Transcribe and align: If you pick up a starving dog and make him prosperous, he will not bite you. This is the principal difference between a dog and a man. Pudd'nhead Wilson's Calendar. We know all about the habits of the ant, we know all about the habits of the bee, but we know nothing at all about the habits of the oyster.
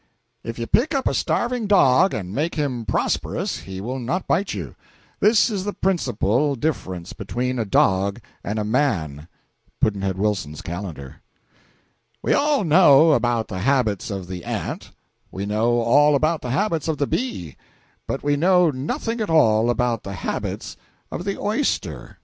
If 0.43 0.57
you 0.57 0.65
pick 0.65 0.95
up 0.95 1.07
a 1.07 1.13
starving 1.13 1.67
dog 1.67 2.11
and 2.11 2.33
make 2.33 2.55
him 2.55 2.85
prosperous, 2.87 3.59
he 3.59 3.79
will 3.79 3.99
not 3.99 4.25
bite 4.27 4.51
you. 4.51 4.73
This 5.19 5.51
is 5.51 5.63
the 5.63 5.73
principal 5.73 6.55
difference 6.55 7.13
between 7.13 7.59
a 7.59 7.65
dog 7.65 8.19
and 8.43 8.57
a 8.57 8.63
man. 8.63 9.27
Pudd'nhead 9.79 10.15
Wilson's 10.17 10.63
Calendar. 10.63 11.21
We 12.23 12.31
know 12.31 12.63
all 12.73 13.13
about 13.13 13.47
the 13.47 13.59
habits 13.59 14.09
of 14.09 14.27
the 14.27 14.43
ant, 14.43 14.89
we 15.31 15.45
know 15.45 15.79
all 15.81 16.15
about 16.15 16.41
the 16.41 16.49
habits 16.49 16.87
of 16.87 16.97
the 16.97 17.05
bee, 17.05 17.55
but 18.07 18.23
we 18.23 18.35
know 18.35 18.71
nothing 18.71 19.21
at 19.21 19.29
all 19.29 19.69
about 19.69 20.01
the 20.01 20.13
habits 20.13 20.77
of 21.11 21.25
the 21.25 21.37
oyster. 21.39 22.17